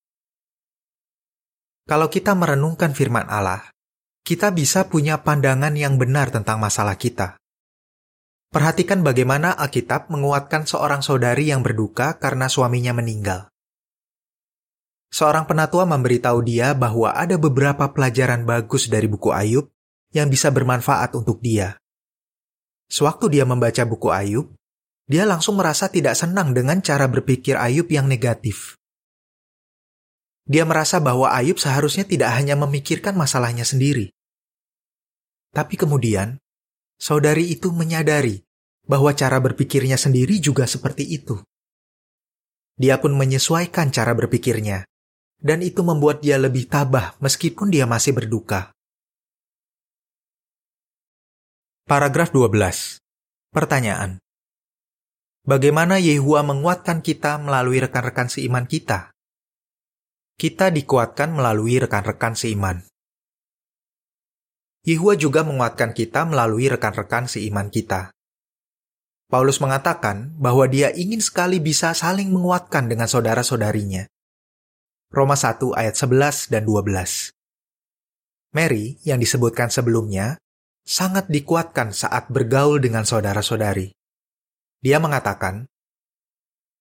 Kalau 1.86 2.10
kita 2.10 2.34
merenungkan 2.34 2.98
firman 2.98 3.30
Allah, 3.30 3.62
kita 4.26 4.50
bisa 4.50 4.90
punya 4.90 5.22
pandangan 5.22 5.78
yang 5.78 6.02
benar 6.02 6.34
tentang 6.34 6.58
masalah 6.58 6.98
kita. 6.98 7.38
Perhatikan 8.50 9.06
bagaimana 9.06 9.54
Alkitab 9.54 10.10
menguatkan 10.10 10.66
seorang 10.66 11.06
saudari 11.06 11.54
yang 11.54 11.62
berduka 11.62 12.18
karena 12.18 12.50
suaminya 12.50 12.98
meninggal. 12.98 13.54
Seorang 15.14 15.46
penatua 15.46 15.86
memberitahu 15.86 16.42
dia 16.42 16.74
bahwa 16.74 17.14
ada 17.14 17.38
beberapa 17.38 17.86
pelajaran 17.94 18.50
bagus 18.50 18.90
dari 18.90 19.06
buku 19.06 19.30
Ayub 19.30 19.70
yang 20.10 20.26
bisa 20.26 20.50
bermanfaat 20.50 21.14
untuk 21.14 21.38
dia. 21.38 21.78
Sewaktu 22.94 23.34
dia 23.34 23.42
membaca 23.42 23.82
buku 23.90 24.14
Ayub, 24.14 24.54
dia 25.10 25.26
langsung 25.26 25.58
merasa 25.58 25.90
tidak 25.90 26.14
senang 26.14 26.54
dengan 26.54 26.78
cara 26.86 27.10
berpikir 27.10 27.58
Ayub 27.58 27.90
yang 27.90 28.06
negatif. 28.06 28.78
Dia 30.46 30.62
merasa 30.62 31.02
bahwa 31.02 31.34
Ayub 31.34 31.58
seharusnya 31.58 32.06
tidak 32.06 32.30
hanya 32.38 32.54
memikirkan 32.54 33.18
masalahnya 33.18 33.66
sendiri. 33.66 34.14
Tapi 35.50 35.74
kemudian, 35.74 36.38
saudari 37.02 37.50
itu 37.50 37.74
menyadari 37.74 38.46
bahwa 38.86 39.10
cara 39.16 39.42
berpikirnya 39.42 39.98
sendiri 39.98 40.38
juga 40.38 40.70
seperti 40.70 41.18
itu. 41.18 41.42
Dia 42.78 43.02
pun 43.02 43.18
menyesuaikan 43.18 43.90
cara 43.90 44.14
berpikirnya, 44.14 44.86
dan 45.42 45.66
itu 45.66 45.82
membuat 45.82 46.22
dia 46.22 46.38
lebih 46.38 46.70
tabah 46.70 47.18
meskipun 47.24 47.74
dia 47.74 47.90
masih 47.90 48.14
berduka. 48.14 48.73
Paragraf 51.84 52.32
12. 52.32 53.04
Pertanyaan. 53.52 54.24
Bagaimana 55.44 56.00
Yehua 56.00 56.40
menguatkan 56.40 57.04
kita 57.04 57.36
melalui 57.44 57.84
rekan-rekan 57.84 58.32
seiman 58.32 58.64
kita? 58.72 59.12
Kita 60.40 60.72
dikuatkan 60.72 61.36
melalui 61.36 61.84
rekan-rekan 61.84 62.40
seiman. 62.40 62.88
Yehua 64.88 65.20
juga 65.20 65.44
menguatkan 65.44 65.92
kita 65.92 66.24
melalui 66.24 66.72
rekan-rekan 66.72 67.28
seiman 67.28 67.68
kita. 67.68 68.16
Paulus 69.28 69.60
mengatakan 69.60 70.40
bahwa 70.40 70.64
dia 70.72 70.88
ingin 70.96 71.20
sekali 71.20 71.60
bisa 71.60 71.92
saling 71.92 72.32
menguatkan 72.32 72.88
dengan 72.88 73.12
saudara-saudarinya. 73.12 74.08
Roma 75.12 75.36
1 75.36 75.60
ayat 75.76 76.00
11 76.00 76.48
dan 76.48 76.64
12. 76.64 77.36
Mary, 78.56 79.04
yang 79.04 79.20
disebutkan 79.20 79.68
sebelumnya, 79.68 80.40
sangat 80.84 81.32
dikuatkan 81.32 81.96
saat 81.96 82.28
bergaul 82.28 82.80
dengan 82.80 83.08
saudara-saudari. 83.08 83.96
Dia 84.84 85.00
mengatakan, 85.00 85.68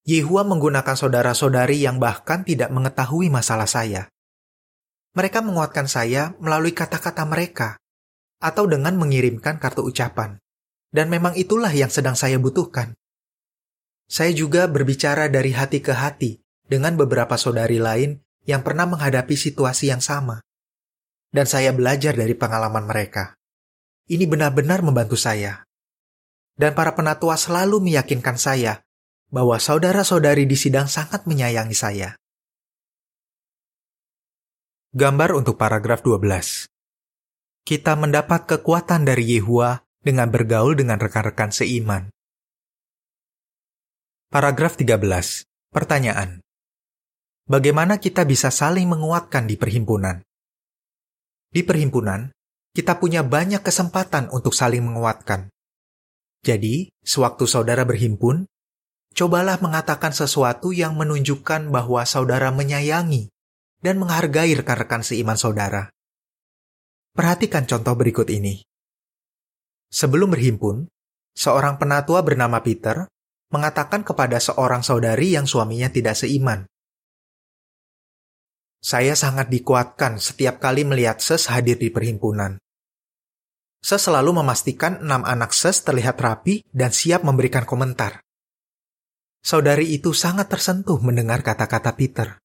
Yehua 0.02 0.42
menggunakan 0.42 0.99
saudara-saudari 0.99 1.78
yang 1.78 2.02
bahkan 2.02 2.42
tidak 2.42 2.75
mengetahui 2.75 3.30
masalah 3.30 3.71
saya. 3.71 4.11
Mereka 5.14 5.47
menguatkan 5.47 5.87
saya 5.87 6.35
melalui 6.42 6.75
kata-kata 6.75 7.23
mereka, 7.23 7.78
atau 8.42 8.66
dengan 8.66 8.99
mengirimkan 8.99 9.62
kartu 9.62 9.87
ucapan. 9.87 10.42
Dan 10.92 11.09
memang 11.09 11.38
itulah 11.38 11.73
yang 11.73 11.88
sedang 11.88 12.18
saya 12.18 12.37
butuhkan. 12.37 12.92
Saya 14.11 14.35
juga 14.37 14.68
berbicara 14.68 15.30
dari 15.32 15.56
hati 15.56 15.80
ke 15.80 15.94
hati 15.97 16.42
dengan 16.68 17.00
beberapa 17.00 17.38
saudari 17.40 17.80
lain 17.80 18.21
yang 18.44 18.61
pernah 18.61 18.85
menghadapi 18.85 19.32
situasi 19.32 19.88
yang 19.88 20.04
sama. 20.04 20.44
Dan 21.32 21.49
saya 21.49 21.73
belajar 21.73 22.12
dari 22.12 22.37
pengalaman 22.37 22.85
mereka. 22.85 23.32
Ini 24.12 24.28
benar-benar 24.28 24.85
membantu 24.85 25.16
saya. 25.16 25.64
Dan 26.52 26.76
para 26.76 26.92
penatua 26.92 27.40
selalu 27.40 27.81
meyakinkan 27.81 28.37
saya 28.37 28.85
bahwa 29.33 29.57
saudara-saudari 29.57 30.45
di 30.45 30.52
sidang 30.52 30.85
sangat 30.85 31.25
menyayangi 31.25 31.73
saya. 31.73 32.21
Gambar 34.92 35.33
untuk 35.33 35.57
paragraf 35.57 36.04
12. 36.04 36.69
Kita 37.64 37.97
mendapat 37.97 38.45
kekuatan 38.45 39.09
dari 39.09 39.33
Yehua 39.33 39.81
dengan 40.04 40.28
bergaul 40.28 40.76
dengan 40.76 41.00
rekan-rekan 41.00 41.49
seiman. 41.49 42.12
Paragraf 44.28 44.76
13. 44.76 45.49
Pertanyaan. 45.73 46.45
Bagaimana 47.49 47.97
kita 47.97 48.28
bisa 48.28 48.52
saling 48.52 48.92
menguatkan 48.92 49.49
di 49.49 49.57
perhimpunan? 49.57 50.21
Di 51.49 51.64
perhimpunan, 51.64 52.28
kita 52.72 52.96
punya 52.96 53.20
banyak 53.20 53.60
kesempatan 53.60 54.32
untuk 54.32 54.56
saling 54.56 54.80
menguatkan. 54.80 55.52
Jadi, 56.42 56.90
sewaktu 57.04 57.44
saudara 57.46 57.84
berhimpun, 57.84 58.48
cobalah 59.14 59.60
mengatakan 59.60 60.10
sesuatu 60.10 60.72
yang 60.74 60.96
menunjukkan 60.96 61.70
bahwa 61.70 62.02
saudara 62.08 62.50
menyayangi 62.50 63.30
dan 63.84 64.00
menghargai 64.00 64.56
rekan-rekan 64.56 65.04
seiman 65.04 65.36
saudara. 65.36 65.92
Perhatikan 67.12 67.68
contoh 67.68 67.92
berikut 67.92 68.32
ini. 68.32 68.64
Sebelum 69.92 70.32
berhimpun, 70.32 70.88
seorang 71.36 71.76
penatua 71.76 72.24
bernama 72.24 72.64
Peter 72.64 73.04
mengatakan 73.52 74.00
kepada 74.00 74.40
seorang 74.40 74.80
saudari 74.80 75.36
yang 75.36 75.44
suaminya 75.44 75.92
tidak 75.92 76.16
seiman. 76.16 76.64
Saya 78.82 79.14
sangat 79.14 79.46
dikuatkan 79.46 80.18
setiap 80.18 80.58
kali 80.58 80.82
melihat 80.82 81.22
Ses 81.22 81.46
hadir 81.46 81.78
di 81.78 81.94
perhimpunan. 81.94 82.58
Ses 83.78 84.02
selalu 84.02 84.42
memastikan 84.42 84.98
enam 84.98 85.22
anak 85.22 85.54
Ses 85.54 85.86
terlihat 85.86 86.18
rapi 86.18 86.66
dan 86.74 86.90
siap 86.90 87.22
memberikan 87.22 87.62
komentar. 87.62 88.26
Saudari 89.38 89.94
itu 89.94 90.10
sangat 90.10 90.50
tersentuh 90.50 90.98
mendengar 90.98 91.46
kata-kata 91.46 91.94
Peter. 91.94 92.42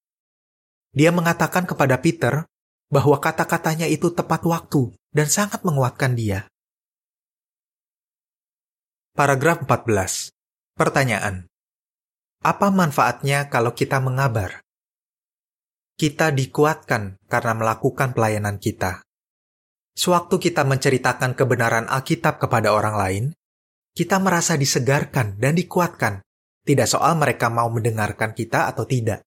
Dia 0.93 1.09
mengatakan 1.09 1.65
kepada 1.65 1.97
Peter 2.05 2.45
bahwa 2.93 3.17
kata-katanya 3.17 3.89
itu 3.89 4.13
tepat 4.13 4.45
waktu 4.45 4.93
dan 5.09 5.25
sangat 5.29 5.65
menguatkan 5.65 6.13
dia. 6.13 6.45
Paragraf 9.17 9.65
14. 9.65 10.29
Pertanyaan. 10.77 11.49
Apa 12.45 12.69
manfaatnya 12.69 13.49
kalau 13.49 13.73
kita 13.73 13.97
mengabar? 13.97 14.61
Kita 15.97 16.29
dikuatkan 16.29 17.25
karena 17.25 17.57
melakukan 17.57 18.13
pelayanan 18.13 18.61
kita. 18.61 19.01
Sewaktu 19.97 20.37
kita 20.37 20.61
menceritakan 20.61 21.33
kebenaran 21.33 21.89
Alkitab 21.89 22.37
kepada 22.37 22.69
orang 22.69 22.95
lain, 23.01 23.25
kita 23.97 24.21
merasa 24.21 24.53
disegarkan 24.53 25.41
dan 25.41 25.57
dikuatkan, 25.57 26.21
tidak 26.61 26.85
soal 26.85 27.17
mereka 27.17 27.49
mau 27.49 27.65
mendengarkan 27.73 28.37
kita 28.37 28.69
atau 28.69 28.85
tidak. 28.85 29.25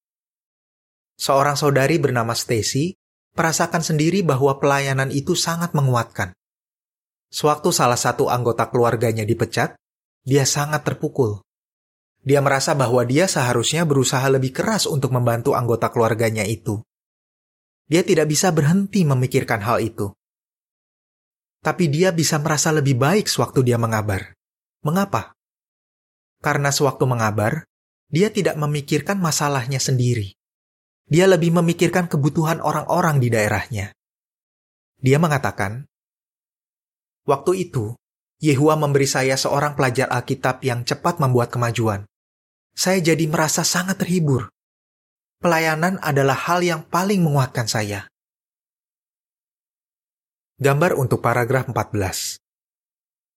Seorang 1.18 1.58
saudari 1.58 1.98
bernama 1.98 2.38
Stacy 2.38 2.94
merasakan 3.34 3.82
sendiri 3.82 4.22
bahwa 4.22 4.62
pelayanan 4.62 5.10
itu 5.10 5.34
sangat 5.34 5.74
menguatkan. 5.74 6.30
Sewaktu 7.34 7.74
salah 7.74 7.98
satu 7.98 8.30
anggota 8.30 8.70
keluarganya 8.70 9.26
dipecat, 9.26 9.74
dia 10.22 10.46
sangat 10.46 10.86
terpukul. 10.86 11.42
Dia 12.20 12.44
merasa 12.44 12.76
bahwa 12.76 13.00
dia 13.08 13.24
seharusnya 13.24 13.88
berusaha 13.88 14.24
lebih 14.28 14.52
keras 14.52 14.84
untuk 14.84 15.08
membantu 15.12 15.56
anggota 15.56 15.88
keluarganya 15.88 16.44
itu. 16.44 16.84
Dia 17.88 18.04
tidak 18.04 18.28
bisa 18.28 18.52
berhenti 18.52 19.02
memikirkan 19.08 19.64
hal 19.64 19.80
itu. 19.80 20.12
Tapi 21.60 21.88
dia 21.88 22.12
bisa 22.12 22.36
merasa 22.40 22.72
lebih 22.72 22.96
baik 22.96 23.28
sewaktu 23.28 23.64
dia 23.64 23.80
mengabar. 23.80 24.36
Mengapa? 24.84 25.36
Karena 26.40 26.72
sewaktu 26.72 27.04
mengabar, 27.04 27.68
dia 28.08 28.32
tidak 28.32 28.56
memikirkan 28.56 29.20
masalahnya 29.20 29.76
sendiri. 29.76 30.32
Dia 31.10 31.28
lebih 31.28 31.52
memikirkan 31.52 32.08
kebutuhan 32.08 32.64
orang-orang 32.64 33.20
di 33.20 33.28
daerahnya. 33.28 33.92
Dia 35.00 35.18
mengatakan, 35.20 35.84
Waktu 37.28 37.68
itu, 37.68 37.92
Yehua 38.40 38.72
memberi 38.72 39.04
saya 39.04 39.36
seorang 39.36 39.76
pelajar 39.76 40.08
Alkitab 40.08 40.64
yang 40.64 40.80
cepat 40.80 41.20
membuat 41.20 41.52
kemajuan. 41.52 42.08
Saya 42.76 42.98
jadi 43.02 43.24
merasa 43.26 43.66
sangat 43.66 44.00
terhibur. 44.00 44.48
Pelayanan 45.40 45.96
adalah 46.04 46.36
hal 46.36 46.60
yang 46.60 46.84
paling 46.84 47.24
menguatkan 47.24 47.64
saya. 47.64 48.10
Gambar 50.60 50.92
untuk 51.00 51.24
paragraf 51.24 51.72
14. 51.72 52.36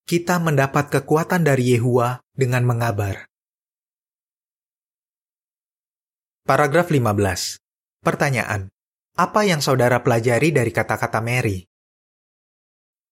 Kita 0.03 0.35
mendapat 0.43 0.91
kekuatan 0.91 1.47
dari 1.47 1.71
Yehua 1.71 2.19
dengan 2.35 2.67
mengabar. 2.67 3.23
Paragraf 6.43 6.91
15. 6.91 7.63
Pertanyaan. 8.03 8.67
Apa 9.15 9.47
yang 9.47 9.63
saudara 9.63 10.03
pelajari 10.03 10.51
dari 10.51 10.75
kata-kata 10.75 11.23
Mary? 11.23 11.63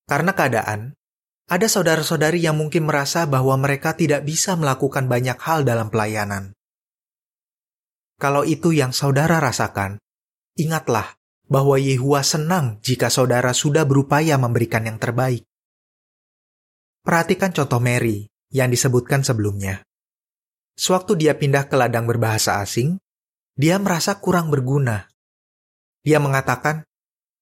Karena 0.04 0.36
keadaan, 0.36 0.92
ada 1.52 1.68
saudara-saudari 1.68 2.40
yang 2.48 2.56
mungkin 2.56 2.88
merasa 2.88 3.28
bahwa 3.28 3.60
mereka 3.60 3.92
tidak 3.92 4.24
bisa 4.24 4.56
melakukan 4.56 5.12
banyak 5.12 5.36
hal 5.36 5.68
dalam 5.68 5.92
pelayanan. 5.92 6.56
Kalau 8.16 8.48
itu 8.48 8.72
yang 8.72 8.96
saudara 8.96 9.44
rasakan, 9.44 10.00
ingatlah 10.56 11.20
bahwa 11.52 11.76
Yehua 11.76 12.24
senang 12.24 12.80
jika 12.80 13.12
saudara 13.12 13.52
sudah 13.52 13.84
berupaya 13.84 14.40
memberikan 14.40 14.88
yang 14.88 14.96
terbaik. 14.96 15.44
Perhatikan 17.04 17.52
contoh 17.52 17.84
Mary 17.84 18.32
yang 18.56 18.72
disebutkan 18.72 19.28
sebelumnya. 19.28 19.84
Sewaktu 20.80 21.20
dia 21.20 21.36
pindah 21.36 21.68
ke 21.68 21.76
ladang 21.76 22.08
berbahasa 22.08 22.64
asing, 22.64 22.96
dia 23.60 23.76
merasa 23.76 24.16
kurang 24.24 24.48
berguna. 24.48 25.12
Dia 26.08 26.24
mengatakan, 26.24 26.88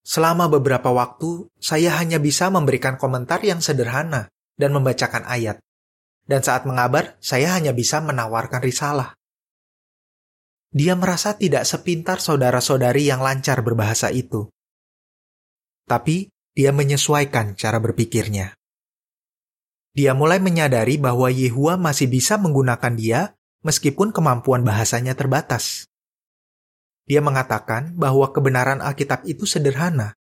Selama 0.05 0.49
beberapa 0.49 0.89
waktu, 0.89 1.51
saya 1.59 1.95
hanya 1.99 2.17
bisa 2.17 2.49
memberikan 2.49 2.95
komentar 2.97 3.43
yang 3.45 3.59
sederhana 3.59 4.31
dan 4.57 4.73
membacakan 4.73 5.27
ayat. 5.27 5.59
Dan 6.29 6.45
saat 6.45 6.63
mengabar, 6.69 7.17
saya 7.19 7.57
hanya 7.57 7.73
bisa 7.73 7.99
menawarkan 7.99 8.61
risalah. 8.61 9.17
Dia 10.69 10.93
merasa 10.93 11.33
tidak 11.33 11.65
sepintar 11.65 12.21
saudara-saudari 12.21 13.09
yang 13.09 13.25
lancar 13.25 13.65
berbahasa 13.65 14.13
itu. 14.13 14.45
Tapi, 15.89 16.29
dia 16.53 16.69
menyesuaikan 16.69 17.57
cara 17.57 17.81
berpikirnya. 17.81 18.53
Dia 19.97 20.13
mulai 20.13 20.37
menyadari 20.37 21.01
bahwa 21.01 21.33
Yehua 21.33 21.81
masih 21.81 22.05
bisa 22.05 22.37
menggunakan 22.37 22.93
dia 22.93 23.33
meskipun 23.65 24.13
kemampuan 24.13 24.61
bahasanya 24.61 25.17
terbatas. 25.17 25.88
Dia 27.09 27.25
mengatakan 27.25 27.97
bahwa 27.97 28.29
kebenaran 28.29 28.85
Alkitab 28.85 29.25
itu 29.25 29.49
sederhana 29.49 30.13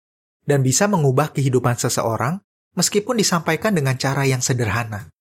dan 0.48 0.64
bisa 0.64 0.88
mengubah 0.88 1.36
kehidupan 1.36 1.76
seseorang 1.76 2.40
meskipun 2.80 3.20
disampaikan 3.20 3.76
dengan 3.76 4.00
cara 4.00 4.24
yang 4.24 4.40
sederhana. 4.40 5.12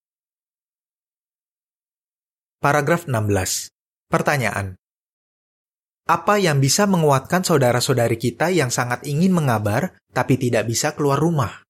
Paragraf 2.62 3.10
16. 3.10 3.74
Pertanyaan. 4.06 4.78
Apa 6.06 6.38
yang 6.38 6.62
bisa 6.62 6.86
menguatkan 6.86 7.42
saudara-saudari 7.42 8.14
kita 8.14 8.54
yang 8.54 8.70
sangat 8.70 9.02
ingin 9.02 9.34
mengabar 9.34 9.98
tapi 10.14 10.38
tidak 10.38 10.70
bisa 10.70 10.94
keluar 10.94 11.18
rumah? 11.18 11.66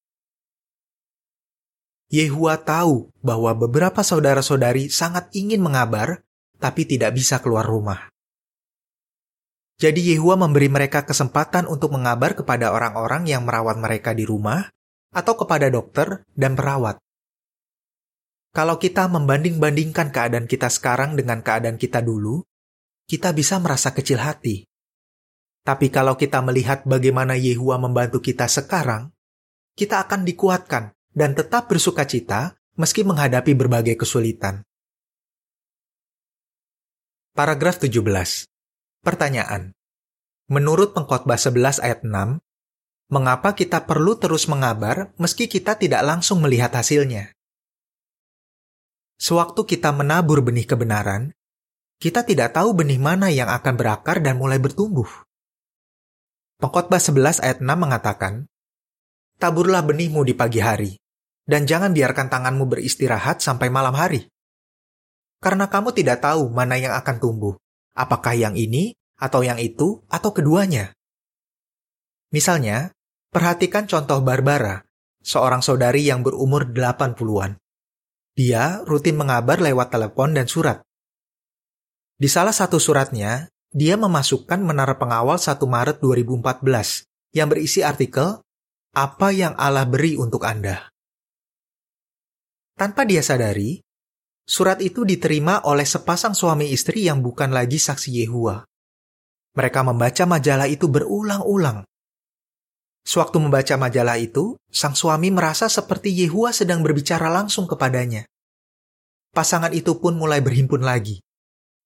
Yehua 2.13 2.61
tahu 2.61 3.09
bahwa 3.25 3.57
beberapa 3.57 4.05
saudara-saudari 4.05 4.93
sangat 4.93 5.33
ingin 5.33 5.65
mengabar 5.65 6.21
tapi 6.61 6.85
tidak 6.85 7.17
bisa 7.17 7.41
keluar 7.41 7.65
rumah. 7.65 8.13
Jadi 9.77 10.17
Yehua 10.17 10.41
memberi 10.41 10.73
mereka 10.73 11.05
kesempatan 11.05 11.69
untuk 11.69 11.93
mengabar 11.93 12.33
kepada 12.33 12.73
orang-orang 12.73 13.29
yang 13.29 13.45
merawat 13.45 13.77
mereka 13.77 14.17
di 14.17 14.25
rumah 14.25 14.73
atau 15.13 15.37
kepada 15.37 15.69
dokter 15.69 16.25
dan 16.33 16.57
perawat. 16.57 16.97
Kalau 18.57 18.81
kita 18.81 19.05
membanding-bandingkan 19.13 20.09
keadaan 20.09 20.49
kita 20.49 20.73
sekarang 20.73 21.13
dengan 21.13 21.45
keadaan 21.45 21.77
kita 21.77 22.01
dulu, 22.01 22.41
kita 23.05 23.37
bisa 23.37 23.61
merasa 23.61 23.93
kecil 23.93 24.17
hati. 24.17 24.65
Tapi 25.61 25.93
kalau 25.93 26.17
kita 26.17 26.41
melihat 26.41 26.89
bagaimana 26.89 27.37
Yehua 27.37 27.77
membantu 27.77 28.25
kita 28.25 28.49
sekarang, 28.49 29.13
kita 29.77 30.01
akan 30.09 30.25
dikuatkan 30.25 30.97
dan 31.13 31.37
tetap 31.37 31.69
bersuka 31.69 32.09
cita 32.09 32.57
meski 32.81 33.05
menghadapi 33.05 33.53
berbagai 33.53 34.01
kesulitan. 34.01 34.65
Paragraf 37.37 37.77
17. 37.77 38.56
Pertanyaan. 39.07 39.71
Menurut 40.51 40.91
pengkhotbah 40.91 41.39
11 41.39 41.79
ayat 41.79 42.03
6, 42.03 42.43
mengapa 43.07 43.55
kita 43.55 43.87
perlu 43.87 44.19
terus 44.19 44.51
mengabar 44.51 45.15
meski 45.15 45.47
kita 45.47 45.79
tidak 45.79 46.03
langsung 46.03 46.43
melihat 46.43 46.75
hasilnya? 46.75 47.31
Sewaktu 49.15 49.63
kita 49.63 49.95
menabur 49.95 50.43
benih 50.43 50.67
kebenaran, 50.67 51.31
kita 52.03 52.27
tidak 52.27 52.59
tahu 52.59 52.75
benih 52.75 52.99
mana 52.99 53.31
yang 53.31 53.47
akan 53.47 53.79
berakar 53.79 54.19
dan 54.19 54.43
mulai 54.43 54.59
bertumbuh. 54.59 55.07
Pengkhotbah 56.59 56.99
11 56.99 57.47
ayat 57.47 57.59
6 57.63 57.79
mengatakan, 57.79 58.51
Taburlah 59.39 59.87
benihmu 59.87 60.27
di 60.27 60.35
pagi 60.35 60.59
hari, 60.59 60.99
dan 61.47 61.63
jangan 61.63 61.95
biarkan 61.95 62.27
tanganmu 62.27 62.67
beristirahat 62.67 63.39
sampai 63.39 63.71
malam 63.71 63.95
hari. 63.95 64.27
Karena 65.39 65.71
kamu 65.71 65.95
tidak 65.95 66.27
tahu 66.27 66.51
mana 66.51 66.75
yang 66.75 66.91
akan 66.99 67.23
tumbuh, 67.23 67.55
Apakah 67.97 68.37
yang 68.37 68.55
ini, 68.55 68.93
atau 69.17 69.41
yang 69.41 69.57
itu, 69.57 70.05
atau 70.13 70.31
keduanya? 70.37 70.93
Misalnya, 72.29 72.93
perhatikan 73.33 73.89
contoh 73.89 74.21
Barbara, 74.21 74.85
seorang 75.25 75.65
saudari 75.65 76.05
yang 76.05 76.21
berumur 76.21 76.69
80-an. 76.69 77.57
Dia 78.37 78.85
rutin 78.85 79.17
mengabar 79.17 79.57
lewat 79.65 79.89
telepon 79.89 80.37
dan 80.37 80.45
surat. 80.45 80.85
Di 82.21 82.29
salah 82.29 82.53
satu 82.53 82.77
suratnya, 82.77 83.49
dia 83.73 83.97
memasukkan 83.97 84.61
menara 84.61 85.01
pengawal 85.01 85.41
1 85.41 85.57
Maret 85.57 85.97
2014 86.05 87.09
yang 87.33 87.49
berisi 87.49 87.81
artikel 87.81 88.41
Apa 88.97 89.29
yang 89.33 89.53
Allah 89.57 89.85
beri 89.85 90.17
untuk 90.17 90.45
Anda. 90.49 90.89
Tanpa 92.77 93.09
dia 93.09 93.21
sadari, 93.25 93.81
surat 94.47 94.79
itu 94.79 95.03
diterima 95.03 95.67
oleh 95.67 95.83
sepasang 95.83 96.33
suami 96.33 96.71
istri 96.71 97.05
yang 97.05 97.19
bukan 97.21 97.51
lagi 97.51 97.83
saksi 97.83 98.23
Yehua. 98.23 98.63
Mereka 99.59 99.83
membaca 99.83 100.25
majalah 100.25 100.71
itu 100.71 100.87
berulang-ulang. 100.87 101.83
Sewaktu 103.07 103.39
membaca 103.43 103.75
majalah 103.79 104.19
itu, 104.19 104.55
sang 104.71 104.95
suami 104.95 105.35
merasa 105.35 105.67
seperti 105.67 106.15
Yehua 106.15 106.55
sedang 106.55 106.83
berbicara 106.83 107.31
langsung 107.31 107.67
kepadanya. 107.67 108.27
Pasangan 109.35 109.71
itu 109.75 109.99
pun 109.99 110.15
mulai 110.15 110.43
berhimpun 110.43 110.83
lagi. 110.83 111.23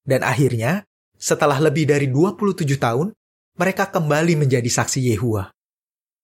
Dan 0.05 0.25
akhirnya, 0.25 0.85
setelah 1.21 1.61
lebih 1.61 1.85
dari 1.89 2.09
27 2.09 2.65
tahun, 2.81 3.13
mereka 3.61 3.93
kembali 3.93 4.41
menjadi 4.41 4.69
saksi 4.69 5.13
Yehua. 5.13 5.53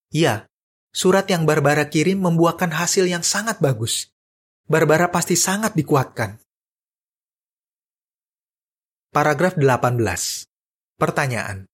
Iya, 0.09 0.49
surat 0.97 1.29
yang 1.29 1.45
Barbara 1.45 1.93
kirim 1.93 2.25
membuahkan 2.25 2.73
hasil 2.73 3.05
yang 3.05 3.21
sangat 3.21 3.61
bagus. 3.61 4.09
Barbara 4.67 5.15
pasti 5.15 5.39
sangat 5.39 5.79
dikuatkan. 5.79 6.43
Paragraf 9.15 9.55
18. 9.55 10.03
Pertanyaan. 10.99 11.71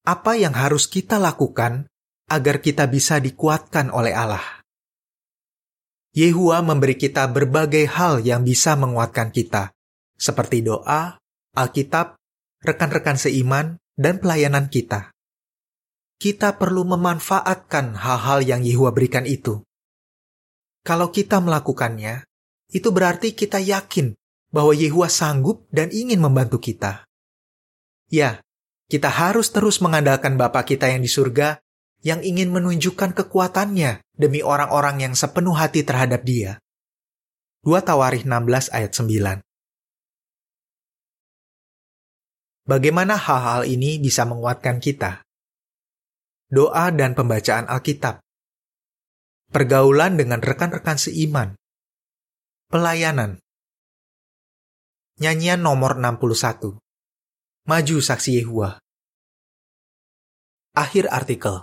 Apa 0.00 0.40
yang 0.40 0.56
harus 0.56 0.88
kita 0.88 1.20
lakukan 1.20 1.92
agar 2.32 2.64
kita 2.64 2.88
bisa 2.88 3.20
dikuatkan 3.20 3.92
oleh 3.92 4.16
Allah? 4.16 4.64
Yehua 6.16 6.64
memberi 6.64 6.96
kita 6.96 7.28
berbagai 7.28 7.84
hal 7.84 8.24
yang 8.24 8.48
bisa 8.48 8.72
menguatkan 8.72 9.28
kita, 9.28 9.76
seperti 10.16 10.64
doa, 10.64 11.20
Alkitab, 11.52 12.16
rekan-rekan 12.64 13.20
seiman, 13.20 13.76
dan 14.00 14.24
pelayanan 14.24 14.72
kita. 14.72 15.12
Kita 16.16 16.56
perlu 16.56 16.88
memanfaatkan 16.96 17.92
hal-hal 18.00 18.40
yang 18.40 18.64
Yehua 18.64 18.88
berikan 18.96 19.28
itu. 19.28 19.60
Kalau 20.82 21.14
kita 21.14 21.38
melakukannya, 21.38 22.26
itu 22.74 22.88
berarti 22.90 23.38
kita 23.38 23.62
yakin 23.62 24.18
bahwa 24.50 24.74
Yehua 24.74 25.06
sanggup 25.06 25.66
dan 25.70 25.94
ingin 25.94 26.18
membantu 26.18 26.58
kita. 26.58 27.06
Ya, 28.10 28.42
kita 28.90 29.08
harus 29.08 29.48
terus 29.54 29.80
mengandalkan 29.80 30.36
Bapa 30.36 30.66
kita 30.66 30.90
yang 30.90 31.00
di 31.00 31.08
surga 31.08 31.62
yang 32.02 32.18
ingin 32.20 32.50
menunjukkan 32.50 33.14
kekuatannya 33.14 34.02
demi 34.18 34.42
orang-orang 34.42 35.06
yang 35.06 35.14
sepenuh 35.14 35.54
hati 35.54 35.86
terhadap 35.86 36.26
dia. 36.26 36.58
2 37.62 37.78
Tawarikh 37.78 38.26
16 38.26 38.74
ayat 38.74 38.90
9 38.90 39.42
Bagaimana 42.62 43.18
hal-hal 43.18 43.66
ini 43.66 43.98
bisa 43.98 44.22
menguatkan 44.22 44.78
kita? 44.78 45.26
Doa 46.46 46.94
dan 46.94 47.18
pembacaan 47.18 47.66
Alkitab. 47.66 48.21
Pergaulan 49.52 50.16
dengan 50.16 50.40
rekan-rekan 50.40 50.96
seiman. 50.96 51.60
Pelayanan. 52.72 53.36
Nyanyian 55.20 55.60
nomor 55.60 56.00
61 56.00 56.80
maju 57.62 57.96
saksi 58.02 58.42
Yehua. 58.42 58.82
Akhir 60.74 61.06
artikel. 61.12 61.62